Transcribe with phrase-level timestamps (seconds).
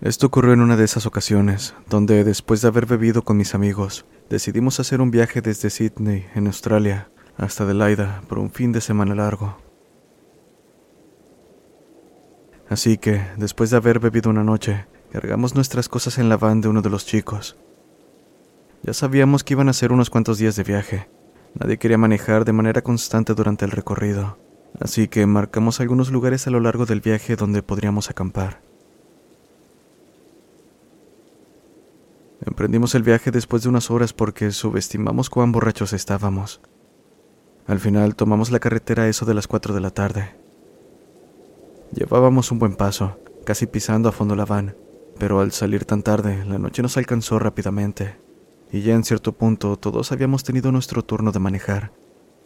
[0.00, 4.06] Esto ocurrió en una de esas ocasiones, donde después de haber bebido con mis amigos,
[4.30, 9.16] decidimos hacer un viaje desde Sydney, en Australia, hasta Adelaida por un fin de semana
[9.16, 9.58] largo.
[12.68, 16.68] Así que, después de haber bebido una noche, cargamos nuestras cosas en la van de
[16.68, 17.56] uno de los chicos.
[18.84, 21.08] Ya sabíamos que iban a ser unos cuantos días de viaje.
[21.54, 24.38] Nadie quería manejar de manera constante durante el recorrido,
[24.78, 28.67] así que marcamos algunos lugares a lo largo del viaje donde podríamos acampar.
[32.40, 36.60] Emprendimos el viaje después de unas horas porque subestimamos cuán borrachos estábamos.
[37.66, 40.36] Al final tomamos la carretera a eso de las 4 de la tarde.
[41.92, 44.76] Llevábamos un buen paso, casi pisando a fondo la van,
[45.18, 48.16] pero al salir tan tarde, la noche nos alcanzó rápidamente,
[48.70, 51.92] y ya en cierto punto todos habíamos tenido nuestro turno de manejar,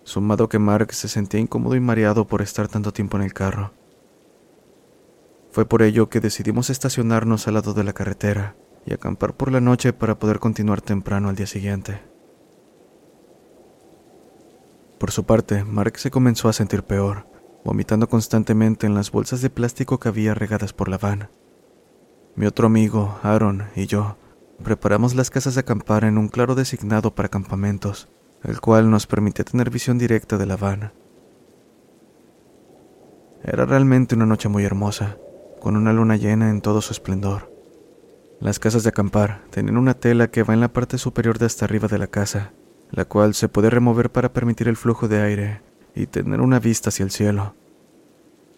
[0.04, 3.72] sumado que Mark se sentía incómodo y mareado por estar tanto tiempo en el carro.
[5.50, 9.60] Fue por ello que decidimos estacionarnos al lado de la carretera, y acampar por la
[9.60, 12.00] noche para poder continuar temprano al día siguiente.
[14.98, 17.26] Por su parte, Mark se comenzó a sentir peor,
[17.64, 21.28] vomitando constantemente en las bolsas de plástico que había regadas por la van.
[22.34, 24.16] Mi otro amigo, Aaron, y yo
[24.62, 28.08] preparamos las casas de acampar en un claro designado para campamentos,
[28.44, 30.92] el cual nos permitía tener visión directa de la van.
[33.42, 35.16] Era realmente una noche muy hermosa,
[35.60, 37.51] con una luna llena en todo su esplendor.
[38.42, 41.64] Las casas de acampar tienen una tela que va en la parte superior de hasta
[41.64, 42.50] arriba de la casa,
[42.90, 45.60] la cual se puede remover para permitir el flujo de aire
[45.94, 47.54] y tener una vista hacia el cielo.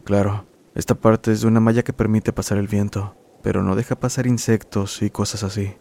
[0.04, 3.94] Claro, esta parte es de una malla que permite pasar el viento, pero no deja
[3.94, 5.76] pasar insectos y cosas así.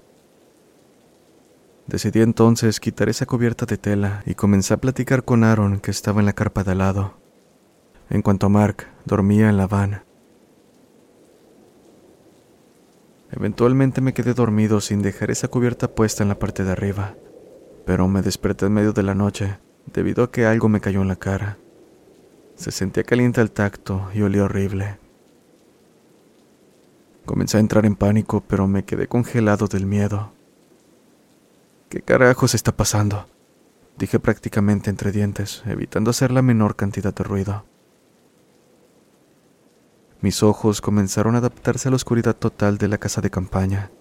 [1.88, 6.20] Decidí entonces quitar esa cubierta de tela y comencé a platicar con Aaron, que estaba
[6.20, 7.14] en la carpa de al lado.
[8.10, 10.04] En cuanto a Mark, dormía en la van.
[13.36, 17.16] Eventualmente me quedé dormido sin dejar esa cubierta puesta en la parte de arriba,
[17.84, 19.58] pero me desperté en medio de la noche
[19.92, 21.58] debido a que algo me cayó en la cara.
[22.56, 25.00] Se sentía caliente al tacto y olía horrible.
[27.26, 30.32] Comencé a entrar en pánico, pero me quedé congelado del miedo.
[31.90, 33.26] ¿Qué carajos está pasando?
[33.98, 37.66] Dije prácticamente entre dientes, evitando hacer la menor cantidad de ruido.
[40.24, 43.92] Mis ojos comenzaron a adaptarse a la oscuridad total de la casa de campaña.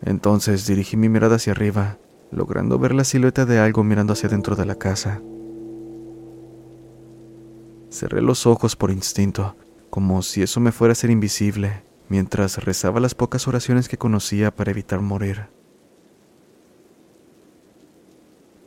[0.00, 1.98] Entonces dirigí mi mirada hacia arriba,
[2.30, 5.20] logrando ver la silueta de algo mirando hacia dentro de la casa.
[7.90, 9.56] Cerré los ojos por instinto,
[9.90, 14.54] como si eso me fuera a ser invisible, mientras rezaba las pocas oraciones que conocía
[14.54, 15.48] para evitar morir.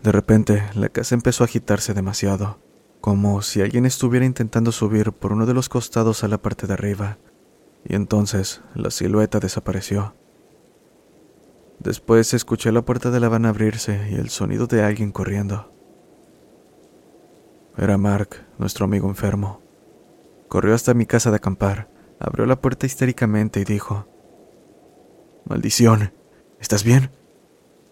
[0.03, 2.57] De repente, la casa empezó a agitarse demasiado
[3.03, 6.73] como si alguien estuviera intentando subir por uno de los costados a la parte de
[6.73, 7.17] arriba,
[7.83, 10.15] y entonces la silueta desapareció.
[11.79, 15.69] Después escuché la puerta de la van abrirse y el sonido de alguien corriendo.
[17.77, 19.59] Era Mark, nuestro amigo enfermo.
[20.47, 21.89] Corrió hasta mi casa de acampar,
[22.19, 24.07] abrió la puerta histéricamente y dijo,
[25.43, 26.13] Maldición,
[26.61, 27.09] ¿estás bien?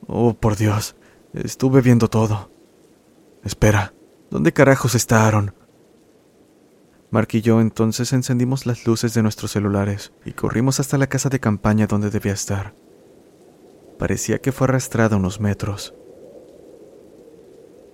[0.08, 0.96] Oh, por Dios,
[1.34, 2.50] estuve viendo todo.
[3.44, 3.94] Espera,
[4.31, 5.53] ¿Dónde carajos está Aaron?
[7.09, 11.28] Mark y yo entonces encendimos las luces de nuestros celulares y corrimos hasta la casa
[11.28, 12.74] de campaña donde debía estar.
[14.00, 15.94] Parecía que fue arrastrada unos metros.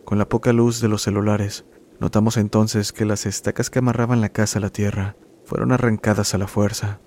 [0.06, 1.66] Con la poca luz de los celulares,
[2.00, 6.38] notamos entonces que las estacas que amarraban la casa a la tierra fueron arrancadas a
[6.38, 7.00] la fuerza.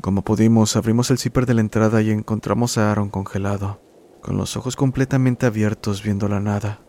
[0.00, 3.80] Como pudimos, abrimos el zipper de la entrada y encontramos a Aaron congelado,
[4.22, 6.80] con los ojos completamente abiertos viendo la nada.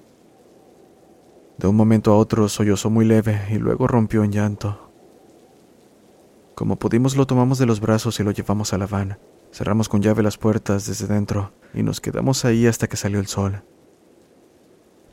[1.59, 4.89] De un momento a otro sollozó muy leve y luego rompió en llanto.
[6.55, 9.17] Como pudimos lo tomamos de los brazos y lo llevamos a la van.
[9.51, 13.27] Cerramos con llave las puertas desde dentro y nos quedamos ahí hasta que salió el
[13.27, 13.61] sol.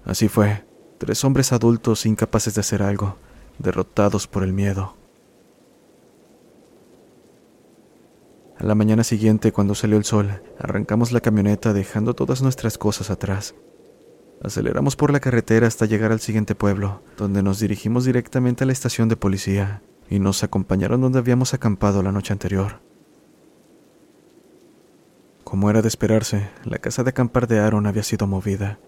[0.04, 0.64] Así fue,
[0.98, 3.16] tres hombres adultos incapaces de hacer algo,
[3.58, 4.94] derrotados por el miedo.
[8.56, 13.10] A la mañana siguiente, cuando salió el sol, arrancamos la camioneta dejando todas nuestras cosas
[13.10, 13.56] atrás.
[14.42, 18.72] Aceleramos por la carretera hasta llegar al siguiente pueblo, donde nos dirigimos directamente a la
[18.72, 22.80] estación de policía, y nos acompañaron donde habíamos acampado la noche anterior.
[25.42, 28.78] Como era de esperarse, la casa de acampar de Aaron había sido movida.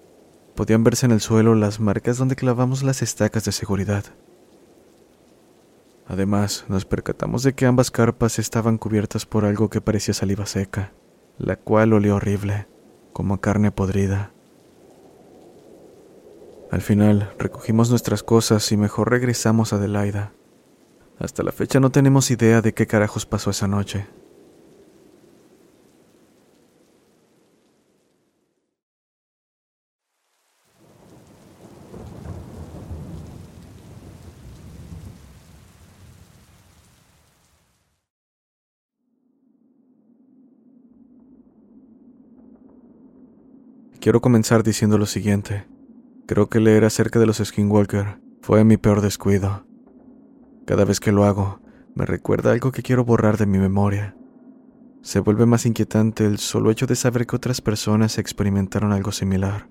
[0.54, 4.04] Podían verse en el suelo las marcas donde clavamos las estacas de seguridad.
[6.08, 10.92] Además, nos percatamos de que ambas carpas estaban cubiertas por algo que parecía saliva seca,
[11.36, 12.66] la cual olía horrible,
[13.12, 14.32] como a carne podrida.
[16.70, 20.32] Al final, recogimos nuestras cosas y mejor regresamos a Adelaida.
[21.18, 24.06] Hasta la fecha no tenemos idea de qué carajos pasó esa noche.
[44.00, 45.77] Quiero comenzar diciendo lo siguiente.
[46.28, 49.64] Creo que leer acerca de los Skinwalker fue mi peor descuido.
[50.66, 51.62] Cada vez que lo hago,
[51.94, 54.14] me recuerda algo que quiero borrar de mi memoria.
[55.00, 59.70] Se vuelve más inquietante el solo hecho de saber que otras personas experimentaron algo similar.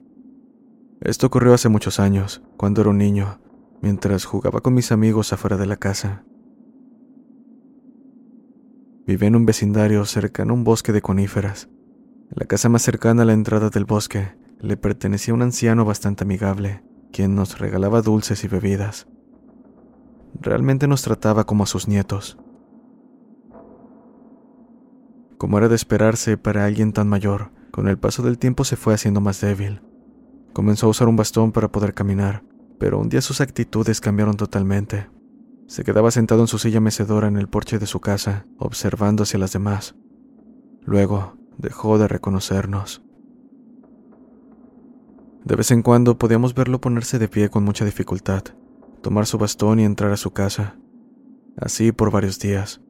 [1.00, 3.40] Esto ocurrió hace muchos años, cuando era un niño,
[3.84, 6.24] mientras jugaba con mis amigos afuera de la casa.
[9.06, 11.70] Vivía en un vecindario cercano a un bosque de coníferas,
[12.32, 16.84] la casa más cercana a la entrada del bosque le pertenecía un anciano bastante amigable,
[17.12, 19.08] quien nos regalaba dulces y bebidas.
[20.40, 22.38] Realmente nos trataba como a sus nietos.
[25.38, 28.94] Como era de esperarse para alguien tan mayor, con el paso del tiempo se fue
[28.94, 29.82] haciendo más débil.
[30.54, 32.44] Comenzó a usar un bastón para poder caminar,
[32.80, 35.08] pero un día sus actitudes cambiaron totalmente.
[35.68, 39.38] Se quedaba sentado en su silla mecedora en el porche de su casa, observando hacia
[39.38, 39.96] las demás.
[40.84, 43.07] Luego, dejó de reconocernos.
[45.44, 48.44] De vez en cuando podíamos verlo ponerse de pie con mucha dificultad,
[49.02, 50.78] tomar su bastón y entrar a su casa,
[51.58, 52.82] así por varios días.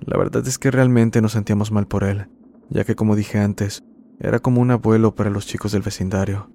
[0.00, 2.28] La verdad es que realmente nos sentíamos mal por él,
[2.70, 3.84] ya que como dije antes,
[4.18, 6.50] era como un abuelo para los chicos del vecindario.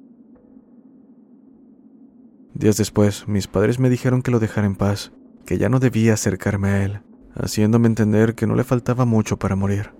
[2.54, 5.12] Días después, mis padres me dijeron que lo dejara en paz,
[5.46, 7.02] que ya no debía acercarme a él,
[7.36, 9.92] haciéndome entender que no le faltaba mucho para morir.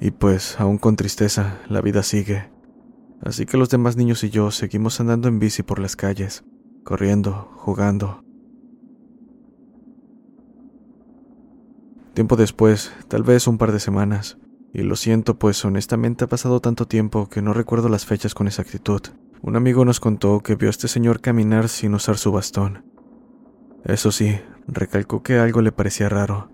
[0.00, 2.50] Y pues, aún con tristeza, la vida sigue.
[3.22, 6.44] Así que los demás niños y yo seguimos andando en bici por las calles,
[6.84, 8.24] corriendo, jugando.
[12.14, 14.38] Tiempo después, tal vez un par de semanas,
[14.72, 18.46] y lo siento pues honestamente ha pasado tanto tiempo que no recuerdo las fechas con
[18.46, 19.02] exactitud.
[19.40, 22.84] Un amigo nos contó que vio a este señor caminar sin usar su bastón.
[23.84, 26.50] Eso sí, recalcó que algo le parecía raro.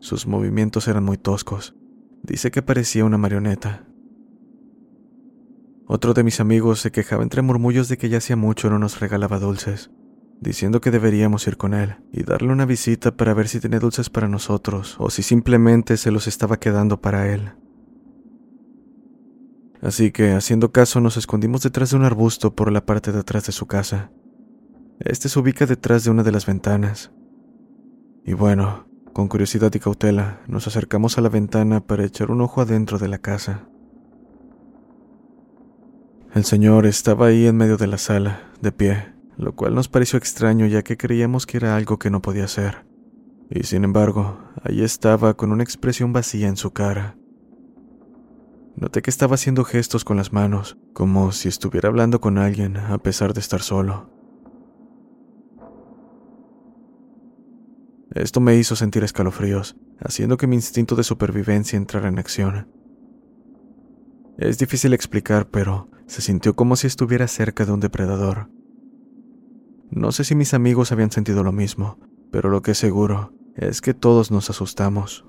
[0.00, 1.74] Sus movimientos eran muy toscos.
[2.22, 3.85] Dice que parecía una marioneta.
[5.88, 8.98] Otro de mis amigos se quejaba entre murmullos de que ya hacía mucho no nos
[8.98, 9.90] regalaba dulces,
[10.40, 14.10] diciendo que deberíamos ir con él y darle una visita para ver si tiene dulces
[14.10, 17.52] para nosotros o si simplemente se los estaba quedando para él.
[19.80, 23.46] Así que, haciendo caso, nos escondimos detrás de un arbusto por la parte de atrás
[23.46, 24.10] de su casa.
[24.98, 27.12] Este se ubica detrás de una de las ventanas.
[28.24, 32.60] Y bueno, con curiosidad y cautela, nos acercamos a la ventana para echar un ojo
[32.60, 33.68] adentro de la casa.
[36.36, 40.18] El señor estaba ahí en medio de la sala, de pie, lo cual nos pareció
[40.18, 42.84] extraño ya que creíamos que era algo que no podía ser.
[43.48, 47.16] Y sin embargo, ahí estaba con una expresión vacía en su cara.
[48.76, 52.98] Noté que estaba haciendo gestos con las manos, como si estuviera hablando con alguien a
[52.98, 54.10] pesar de estar solo.
[58.10, 62.75] Esto me hizo sentir escalofríos, haciendo que mi instinto de supervivencia entrara en acción.
[64.38, 68.50] Es difícil explicar, pero se sintió como si estuviera cerca de un depredador.
[69.90, 71.98] No sé si mis amigos habían sentido lo mismo,
[72.30, 75.24] pero lo que es seguro es que todos nos asustamos.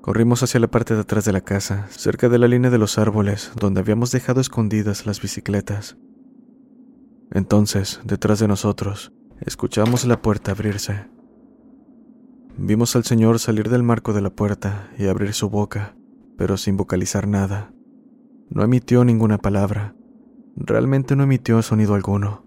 [0.00, 2.98] Corrimos hacia la parte de atrás de la casa, cerca de la línea de los
[2.98, 5.96] árboles, donde habíamos dejado escondidas las bicicletas.
[7.30, 9.12] Entonces, detrás de nosotros,
[9.44, 11.06] Escuchamos la puerta abrirse.
[12.56, 15.96] Vimos al señor salir del marco de la puerta y abrir su boca,
[16.42, 17.72] pero sin vocalizar nada.
[18.50, 19.94] No emitió ninguna palabra.
[20.56, 22.44] Realmente no emitió sonido alguno.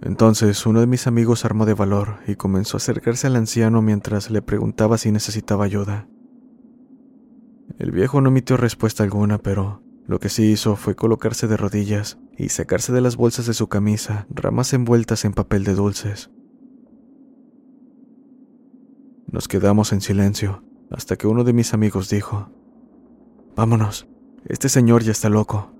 [0.00, 4.30] Entonces uno de mis amigos armó de valor y comenzó a acercarse al anciano mientras
[4.30, 6.08] le preguntaba si necesitaba ayuda.
[7.78, 12.18] El viejo no emitió respuesta alguna, pero lo que sí hizo fue colocarse de rodillas
[12.38, 16.30] y sacarse de las bolsas de su camisa ramas envueltas en papel de dulces.
[19.30, 22.50] Nos quedamos en silencio, hasta que uno de mis amigos dijo,
[23.56, 24.06] Vámonos,
[24.46, 25.72] este señor ya está loco.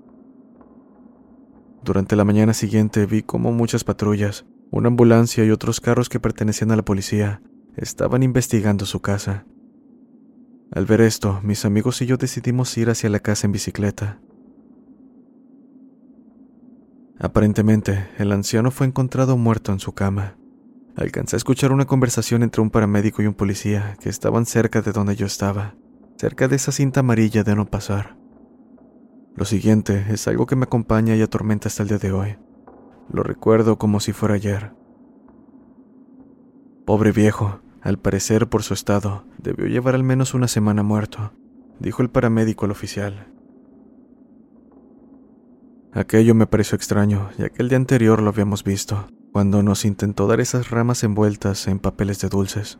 [1.83, 6.71] Durante la mañana siguiente vi cómo muchas patrullas, una ambulancia y otros carros que pertenecían
[6.71, 7.41] a la policía
[7.75, 9.45] estaban investigando su casa.
[10.71, 14.19] Al ver esto, mis amigos y yo decidimos ir hacia la casa en bicicleta.
[17.19, 20.38] Aparentemente, el anciano fue encontrado muerto en su cama.
[20.99, 24.91] Alcancé a escuchar una conversación entre un paramédico y un policía que estaban cerca de
[24.91, 25.75] donde yo estaba,
[26.17, 28.17] cerca de esa cinta amarilla de no pasar.
[29.33, 32.37] Lo siguiente es algo que me acompaña y atormenta hasta el día de hoy.
[33.13, 34.73] Lo recuerdo como si fuera ayer.
[36.85, 41.31] Pobre viejo, al parecer por su estado, debió llevar al menos una semana muerto,
[41.79, 43.31] dijo el paramédico al oficial.
[45.93, 50.27] Aquello me pareció extraño, ya que el día anterior lo habíamos visto, cuando nos intentó
[50.27, 52.79] dar esas ramas envueltas en papeles de dulces.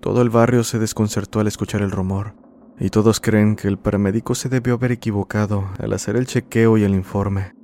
[0.00, 2.34] Todo el barrio se desconcertó al escuchar el rumor,
[2.78, 6.84] y todos creen que el paramédico se debió haber equivocado al hacer el chequeo y
[6.84, 7.54] el informe.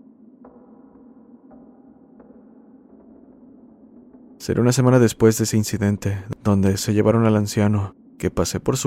[4.39, 8.77] Será una semana después de ese incidente, donde se llevaron al anciano, que pasé por
[8.77, 8.87] su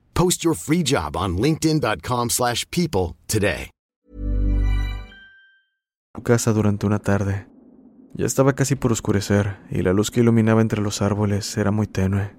[0.13, 3.71] Post your free job on linkedin.com/people today.
[6.23, 7.47] casa durante una tarde.
[8.13, 11.87] Ya estaba casi por oscurecer y la luz que iluminaba entre los árboles era muy
[11.87, 12.35] tenue.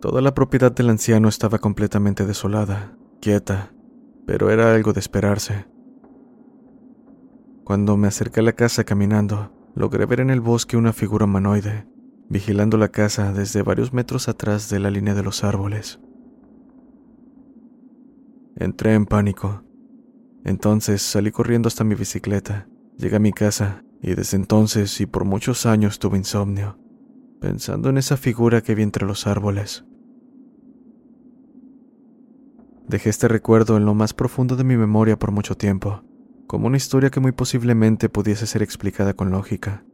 [0.00, 3.72] Toda la propiedad del anciano estaba completamente desolada, quieta,
[4.26, 5.66] pero era algo de esperarse.
[7.64, 11.86] Cuando me acerqué a la casa caminando, logré ver en el bosque una figura humanoide,
[12.28, 16.00] vigilando la casa desde varios metros atrás de la línea de los árboles.
[18.56, 19.64] Entré en pánico.
[20.44, 25.24] Entonces salí corriendo hasta mi bicicleta, llegué a mi casa y desde entonces y por
[25.24, 26.78] muchos años tuve insomnio,
[27.40, 29.84] pensando en esa figura que vi entre los árboles.
[32.86, 36.02] Dejé este recuerdo en lo más profundo de mi memoria por mucho tiempo,
[36.46, 39.84] como una historia que muy posiblemente pudiese ser explicada con lógica.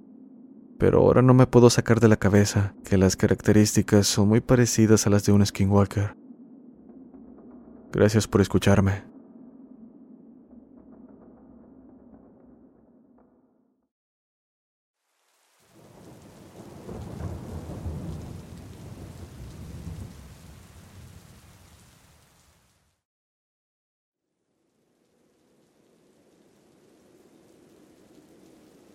[0.81, 5.07] Pero ahora no me puedo sacar de la cabeza que las características son muy parecidas
[5.07, 6.17] a las de un skinwalker.
[7.93, 9.10] Gracias por escucharme.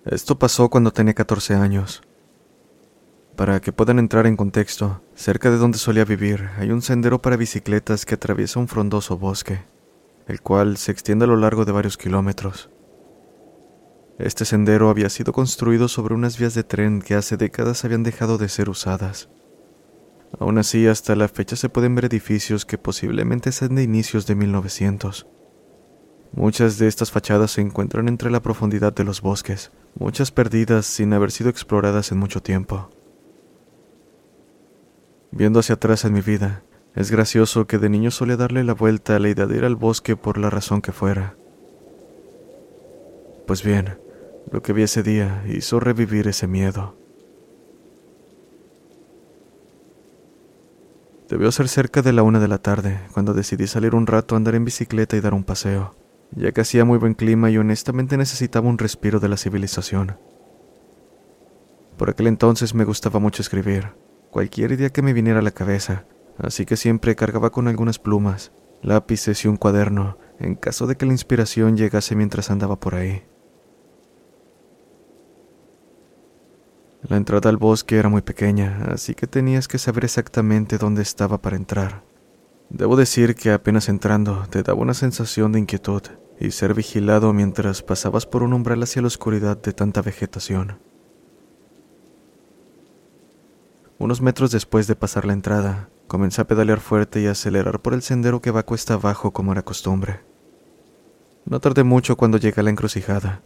[0.05, 2.03] Esto pasó cuando tenía 14 años.
[3.35, 7.37] Para que puedan entrar en contexto, cerca de donde solía vivir hay un sendero para
[7.37, 9.65] bicicletas que atraviesa un frondoso bosque,
[10.27, 12.69] el cual se extiende a lo largo de varios kilómetros.
[14.19, 18.37] Este sendero había sido construido sobre unas vías de tren que hace décadas habían dejado
[18.37, 19.29] de ser usadas.
[20.39, 24.35] Aún así, hasta la fecha se pueden ver edificios que posiblemente sean de inicios de
[24.35, 25.25] 1900.
[26.35, 31.13] Muchas de estas fachadas se encuentran entre la profundidad de los bosques, muchas perdidas sin
[31.13, 32.89] haber sido exploradas en mucho tiempo.
[35.31, 36.63] Viendo hacia atrás en mi vida,
[36.93, 39.77] es gracioso que de niño solía darle la vuelta a la idea de ir al
[39.77, 41.37] bosque por la razón que fuera.
[43.47, 43.97] Pues bien,
[44.51, 46.97] lo que vi ese día hizo revivir ese miedo.
[51.29, 54.37] Debió ser cerca de la una de la tarde, cuando decidí salir un rato a
[54.37, 55.95] andar en bicicleta y dar un paseo
[56.35, 60.17] ya que hacía muy buen clima y honestamente necesitaba un respiro de la civilización.
[61.97, 63.93] Por aquel entonces me gustaba mucho escribir,
[64.31, 66.05] cualquier idea que me viniera a la cabeza,
[66.37, 68.51] así que siempre cargaba con algunas plumas,
[68.81, 73.23] lápices y un cuaderno, en caso de que la inspiración llegase mientras andaba por ahí.
[77.07, 81.41] La entrada al bosque era muy pequeña, así que tenías que saber exactamente dónde estaba
[81.41, 82.03] para entrar.
[82.69, 86.01] Debo decir que apenas entrando te daba una sensación de inquietud
[86.39, 90.79] y ser vigilado mientras pasabas por un umbral hacia la oscuridad de tanta vegetación.
[93.97, 97.93] Unos metros después de pasar la entrada, comencé a pedalear fuerte y a acelerar por
[97.93, 100.19] el sendero que va cuesta abajo como era costumbre.
[101.45, 103.41] No tardé mucho cuando llegué a la encrucijada.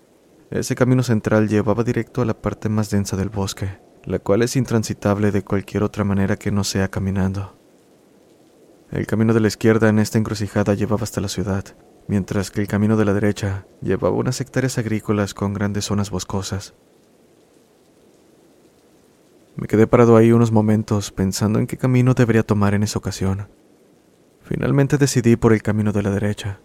[0.50, 4.56] Ese camino central llevaba directo a la parte más densa del bosque, la cual es
[4.56, 7.59] intransitable de cualquier otra manera que no sea caminando.
[8.92, 11.64] El camino de la izquierda en esta encrucijada llevaba hasta la ciudad,
[12.08, 16.74] mientras que el camino de la derecha llevaba unas hectáreas agrícolas con grandes zonas boscosas.
[19.56, 23.48] Me quedé parado ahí unos momentos pensando en qué camino debería tomar en esa ocasión.
[24.42, 26.60] Finalmente decidí por el camino de la derecha.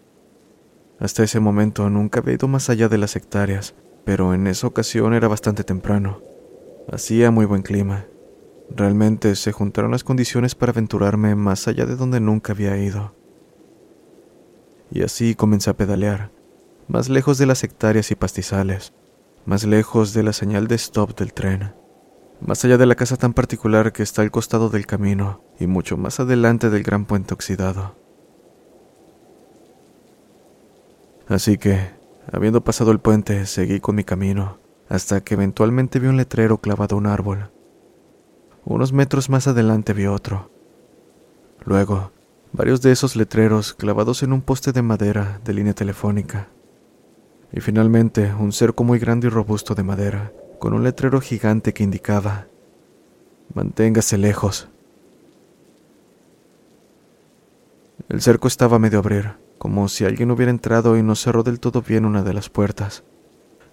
[0.97, 5.13] Hasta ese momento nunca había ido más allá de las hectáreas, pero en esa ocasión
[5.13, 6.21] era bastante temprano.
[6.91, 8.05] Hacía muy buen clima.
[8.69, 13.13] Realmente se juntaron las condiciones para aventurarme más allá de donde nunca había ido.
[14.91, 16.31] Y así comencé a pedalear,
[16.87, 18.93] más lejos de las hectáreas y pastizales,
[19.45, 21.73] más lejos de la señal de stop del tren,
[22.41, 25.97] más allá de la casa tan particular que está al costado del camino y mucho
[25.97, 27.95] más adelante del gran puente oxidado.
[31.27, 31.89] Así que,
[32.31, 36.95] habiendo pasado el puente, seguí con mi camino, hasta que eventualmente vi un letrero clavado
[36.95, 37.51] a un árbol.
[38.65, 40.49] Unos metros más adelante vi otro.
[41.63, 42.11] Luego,
[42.51, 46.49] varios de esos letreros clavados en un poste de madera de línea telefónica.
[47.53, 51.83] Y finalmente, un cerco muy grande y robusto de madera, con un letrero gigante que
[51.83, 52.47] indicaba,
[53.53, 54.67] Manténgase lejos.
[58.09, 61.81] El cerco estaba medio abrir, como si alguien hubiera entrado y no cerró del todo
[61.81, 63.03] bien una de las puertas.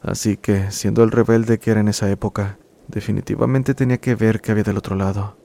[0.03, 2.59] Así que, siendo el rebelde que era en esa época,
[2.89, 5.37] definitivamente tenía que ver qué había del otro lado.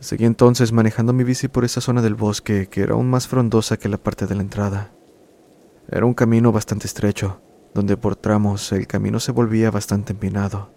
[0.00, 3.76] Seguí entonces manejando mi bici por esa zona del bosque que era aún más frondosa
[3.76, 4.92] que la parte de la entrada.
[5.88, 7.40] Era un camino bastante estrecho,
[7.74, 10.70] donde por tramos el camino se volvía bastante empinado,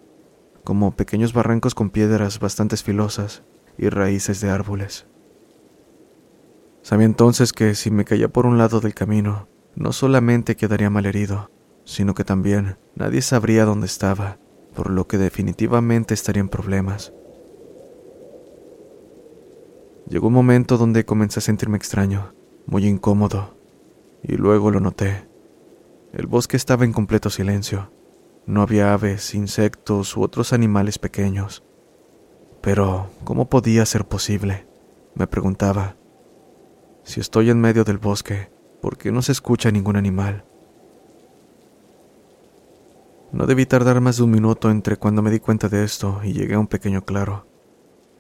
[0.64, 3.44] como pequeños barrancos con piedras bastante filosas
[3.78, 5.08] y raíces de árboles.
[6.82, 11.50] Sabía entonces que si me caía por un lado del camino, no solamente quedaría malherido,
[11.86, 14.38] sino que también nadie sabría dónde estaba,
[14.74, 17.14] por lo que definitivamente estaría en problemas.
[20.10, 22.34] Llegó un momento donde comencé a sentirme extraño,
[22.66, 23.56] muy incómodo,
[24.22, 25.28] y luego lo noté.
[26.12, 27.92] El bosque estaba en completo silencio.
[28.46, 31.64] No había aves, insectos u otros animales pequeños.
[32.62, 34.68] Pero, ¿cómo podía ser posible?
[35.16, 35.96] Me preguntaba.
[37.04, 40.46] Si estoy en medio del bosque, ¿por qué no se escucha ningún animal?
[43.34, 46.34] No debí tardar más de un minuto entre cuando me di cuenta de esto y
[46.34, 47.46] llegué a un pequeño claro.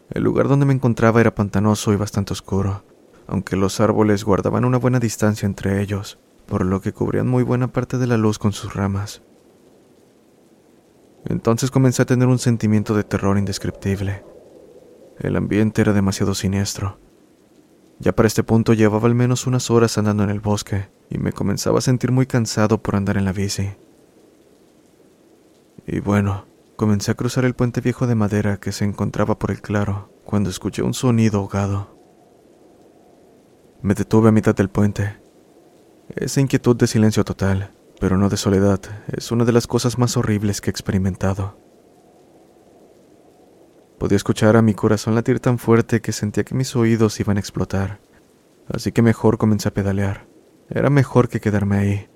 [0.10, 2.84] El lugar donde me encontraba era pantanoso y bastante oscuro,
[3.28, 7.71] aunque los árboles guardaban una buena distancia entre ellos, por lo que cubrían muy buena
[7.71, 9.21] parte de la luz con sus ramas.
[11.26, 14.26] Entonces comencé a tener un sentimiento de terror indescriptible.
[15.19, 16.97] El ambiente era demasiado siniestro,
[17.99, 21.32] ya para este punto llevaba al menos unas horas andando en el bosque y me
[21.32, 23.69] comenzaba a sentir muy cansado por andar en la bici.
[25.86, 29.62] Y bueno, comencé a cruzar el puente viejo de madera que se encontraba por el
[29.62, 31.98] claro cuando escuché un sonido ahogado.
[33.82, 35.17] Me detuve a mitad del puente.
[36.15, 38.80] Esa inquietud de silencio total, pero no de soledad,
[39.12, 41.58] es una de las cosas más horribles que he experimentado.
[44.00, 47.39] Podía escuchar a mi corazón latir tan fuerte que sentía que mis oídos iban a
[47.39, 48.00] explotar.
[48.67, 50.28] Así que mejor comencé a pedalear.
[50.69, 52.10] Era mejor que quedarme ahí.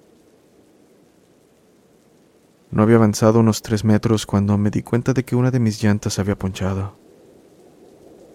[2.77, 5.81] No había avanzado unos tres metros cuando me di cuenta de que una de mis
[5.81, 6.95] llantas había ponchado.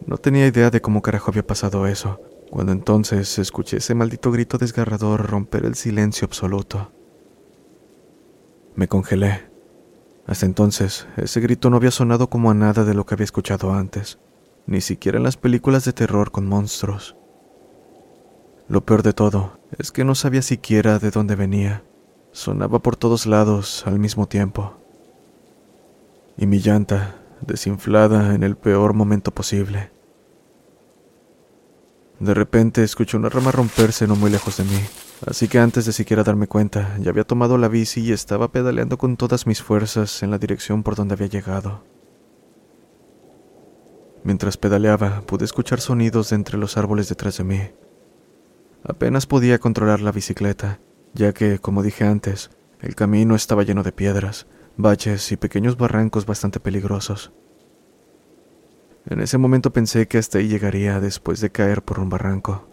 [0.05, 4.59] No tenía idea de cómo carajo había pasado eso, cuando entonces escuché ese maldito grito
[4.59, 6.91] desgarrador romper el silencio absoluto.
[8.75, 9.49] Me congelé.
[10.27, 13.73] Hasta entonces, ese grito no había sonado como a nada de lo que había escuchado
[13.73, 14.19] antes,
[14.67, 17.15] ni siquiera en las películas de terror con monstruos.
[18.67, 21.85] Lo peor de todo es que no sabía siquiera de dónde venía.
[22.33, 24.75] Sonaba por todos lados al mismo tiempo.
[26.37, 29.91] Y mi llanta, desinflada en el peor momento posible.
[32.19, 34.81] De repente escuché una rama romperse no muy lejos de mí,
[35.27, 38.99] Así que antes de siquiera darme cuenta, ya había tomado la bici y estaba pedaleando
[38.99, 41.85] con todas mis fuerzas en la dirección por donde había llegado.
[44.25, 47.61] Mientras pedaleaba, pude escuchar sonidos de entre los árboles detrás de mí.
[48.83, 50.81] Apenas podía controlar la bicicleta,
[51.15, 54.47] ya que, como dije antes, el camino estaba lleno de piedras,
[54.77, 57.33] baches y pequeños barrancos bastante peligrosos.
[59.07, 62.69] En ese momento pensé que hasta ahí llegaría después de caer por un barranco.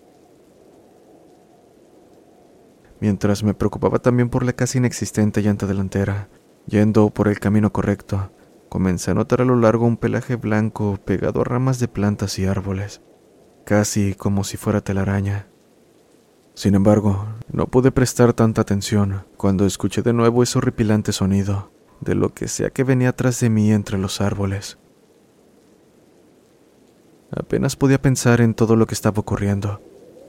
[2.99, 6.29] Mientras me preocupaba también por la casi inexistente llanta delantera,
[6.67, 8.31] yendo por el camino correcto,
[8.67, 12.45] comencé a notar a lo largo un pelaje blanco pegado a ramas de plantas y
[12.45, 13.01] árboles,
[13.65, 15.47] casi como si fuera telaraña.
[16.59, 22.15] Sin embargo, no pude prestar tanta atención cuando escuché de nuevo ese horripilante sonido de
[22.15, 24.77] lo que sea que venía atrás de mí entre los árboles.
[27.31, 29.81] Apenas podía pensar en todo lo que estaba ocurriendo.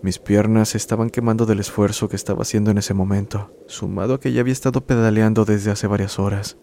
[0.02, 4.32] Mis piernas estaban quemando del esfuerzo que estaba haciendo en ese momento, sumado a que
[4.32, 6.58] ya había estado pedaleando desde hace varias horas,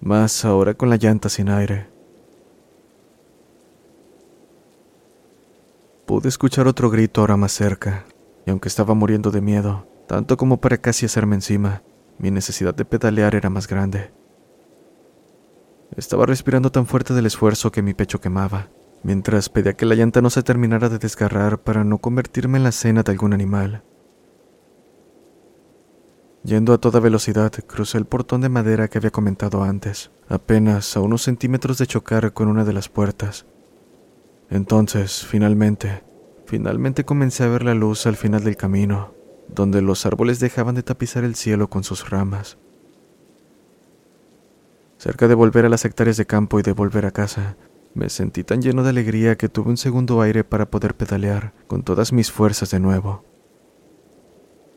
[0.00, 1.86] más ahora con la llanta sin aire.
[6.04, 8.04] Pude escuchar otro grito ahora más cerca,
[8.48, 11.82] y aunque estaba muriendo de miedo, tanto como para casi hacerme encima,
[12.16, 14.10] mi necesidad de pedalear era más grande.
[15.94, 18.70] Estaba respirando tan fuerte del esfuerzo que mi pecho quemaba,
[19.02, 22.72] mientras pedía que la llanta no se terminara de desgarrar para no convertirme en la
[22.72, 23.82] cena de algún animal.
[26.42, 31.00] Yendo a toda velocidad, crucé el portón de madera que había comentado antes, apenas a
[31.00, 33.44] unos centímetros de chocar con una de las puertas.
[34.48, 36.07] Entonces, finalmente,
[36.48, 39.12] finalmente comencé a ver la luz al final del camino,
[39.48, 42.56] donde los árboles dejaban de tapizar el cielo con sus ramas.
[44.96, 47.58] Cerca de volver a las hectáreas de campo y de volver a casa,
[47.92, 51.82] me sentí tan lleno de alegría que tuve un segundo aire para poder pedalear con
[51.82, 53.24] todas mis fuerzas de nuevo.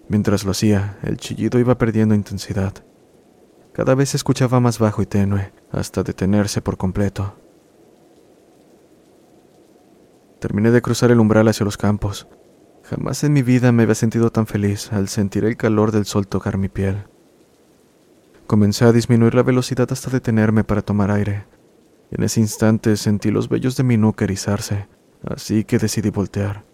[0.10, 2.74] Mientras lo hacía, el chillido iba perdiendo intensidad.
[3.72, 7.41] Cada vez se escuchaba más bajo y tenue, hasta detenerse por completo.
[10.42, 12.28] Terminé de cruzar el umbral hacia los campos.
[12.84, 16.28] Jamás en mi vida me había sentido tan feliz al sentir el calor del sol
[16.28, 17.06] tocar mi piel.
[18.48, 21.46] Comencé a disminuir la velocidad hasta detenerme para tomar aire,
[22.12, 24.88] en ese instante sentí los vellos de mi nuca erizarse,
[25.24, 26.66] así que decidí voltear.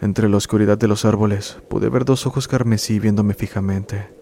[0.00, 4.14] Entre la oscuridad de los árboles pude ver dos ojos carmesí viéndome fijamente.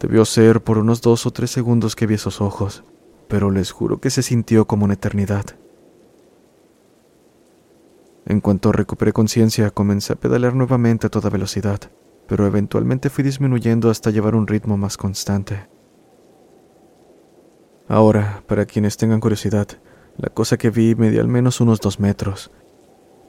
[0.00, 2.82] Debió ser por unos dos o tres segundos que vi esos ojos,
[3.28, 5.44] pero les juro que se sintió como una eternidad.
[8.28, 11.80] En cuanto recuperé conciencia, comencé a pedalear nuevamente a toda velocidad,
[12.26, 15.66] pero eventualmente fui disminuyendo hasta llevar un ritmo más constante.
[17.88, 19.66] Ahora, para quienes tengan curiosidad,
[20.18, 22.50] la cosa que vi medía al menos unos dos metros.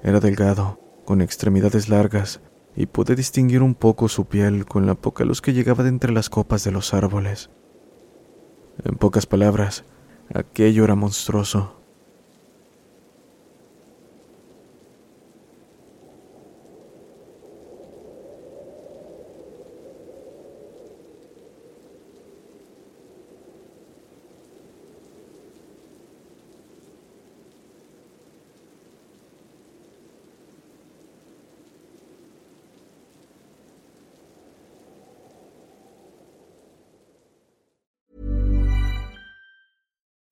[0.04, 2.42] Era delgado, con extremidades largas,
[2.76, 6.12] y pude distinguir un poco su piel con la poca luz que llegaba de entre
[6.12, 7.50] las copas de los árboles.
[8.84, 9.86] En pocas palabras,
[10.34, 11.79] aquello era monstruoso.